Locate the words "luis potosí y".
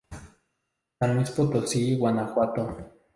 1.15-1.95